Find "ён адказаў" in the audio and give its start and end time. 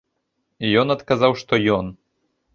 0.81-1.31